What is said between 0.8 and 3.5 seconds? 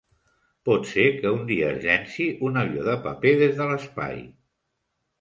ser que un dia es llanci un avió de paper